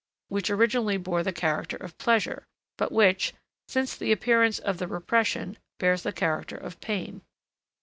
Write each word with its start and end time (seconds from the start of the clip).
which 0.29 0.49
originally 0.49 0.97
bore 0.97 1.21
the 1.21 1.31
character 1.31 1.77
of 1.77 1.95
pleasure, 1.99 2.47
but 2.75 2.91
which, 2.91 3.35
since 3.67 3.95
the 3.95 4.11
appearance 4.11 4.57
of 4.57 4.79
the 4.79 4.87
repression, 4.87 5.59
bears 5.77 6.01
the 6.01 6.11
character 6.11 6.57
of 6.57 6.79
pain. 6.81 7.21